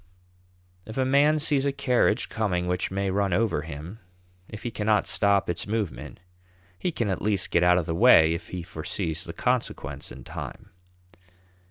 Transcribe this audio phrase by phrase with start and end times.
[0.87, 3.99] If a man sees a carriage coming which may run over him,
[4.49, 6.19] if he cannot stop its movement,
[6.79, 10.23] he can at least get out of the way if he foresees the consequence in
[10.23, 10.71] time.